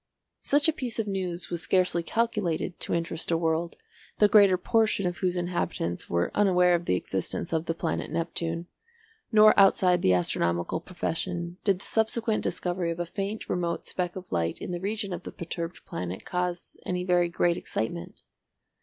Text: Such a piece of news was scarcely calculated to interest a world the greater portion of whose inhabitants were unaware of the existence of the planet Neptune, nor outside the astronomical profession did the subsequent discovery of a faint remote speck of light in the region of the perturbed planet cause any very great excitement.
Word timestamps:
Such 0.41 0.67
a 0.67 0.73
piece 0.73 0.97
of 0.97 1.05
news 1.07 1.51
was 1.51 1.61
scarcely 1.61 2.01
calculated 2.01 2.79
to 2.79 2.93
interest 2.95 3.29
a 3.29 3.37
world 3.37 3.77
the 4.17 4.27
greater 4.27 4.57
portion 4.57 5.05
of 5.05 5.17
whose 5.19 5.35
inhabitants 5.37 6.09
were 6.09 6.31
unaware 6.33 6.73
of 6.73 6.85
the 6.85 6.95
existence 6.95 7.53
of 7.53 7.67
the 7.67 7.75
planet 7.75 8.09
Neptune, 8.09 8.65
nor 9.31 9.53
outside 9.59 10.01
the 10.01 10.13
astronomical 10.15 10.81
profession 10.81 11.57
did 11.63 11.77
the 11.77 11.85
subsequent 11.85 12.41
discovery 12.41 12.89
of 12.89 12.99
a 12.99 13.05
faint 13.05 13.47
remote 13.47 13.85
speck 13.85 14.15
of 14.15 14.31
light 14.31 14.57
in 14.57 14.71
the 14.71 14.79
region 14.79 15.13
of 15.13 15.21
the 15.21 15.31
perturbed 15.31 15.85
planet 15.85 16.25
cause 16.25 16.79
any 16.83 17.03
very 17.03 17.29
great 17.29 17.55
excitement. 17.55 18.23